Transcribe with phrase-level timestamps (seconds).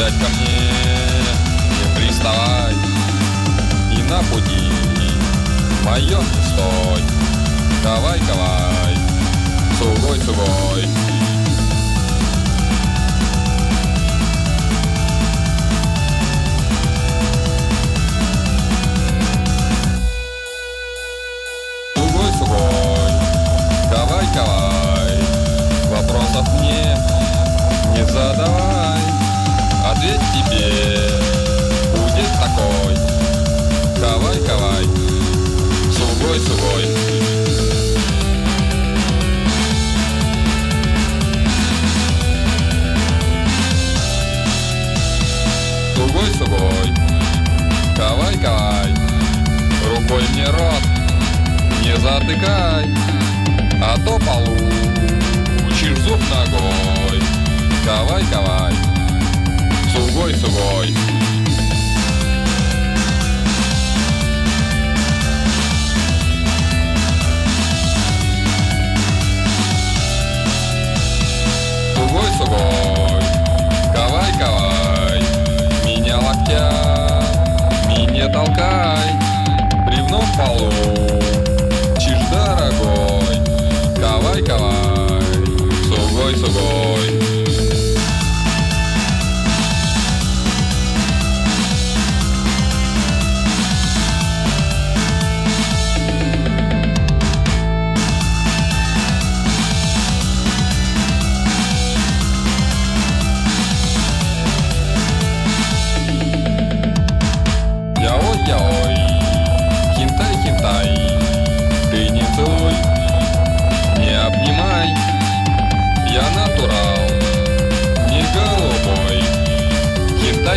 [0.00, 0.70] опять ко мне
[1.78, 2.74] не приставай.
[3.92, 4.72] И на пути.
[5.84, 7.02] Мое стой
[7.82, 8.96] Давай, давай,
[9.78, 10.99] сугой, сугой
[30.00, 31.10] ответ тебе
[31.94, 32.94] будет такой.
[34.00, 34.84] Давай, давай,
[35.92, 36.86] сугой, сугой.
[45.94, 46.94] Сугой, сугой,
[47.96, 48.94] давай, давай,
[49.86, 50.82] рукой мне рот
[51.82, 52.88] не затыкай,
[53.82, 54.69] а то получишь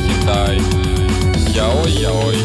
[0.00, 0.58] хинтай, хинтай,
[1.54, 2.36] яой, яой.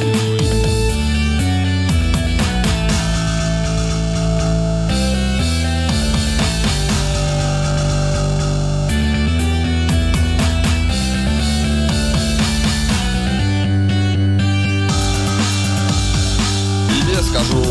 [16.90, 17.64] Тебе скажу,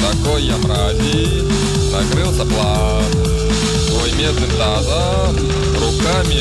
[0.00, 1.42] такой я мрази,
[1.92, 3.04] накрылся план,
[3.88, 5.36] свой медным тазом,
[5.74, 6.33] руками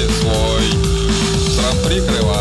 [2.01, 2.32] свой,